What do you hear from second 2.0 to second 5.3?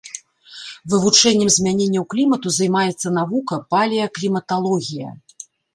клімату займаецца навука палеакліматалогія.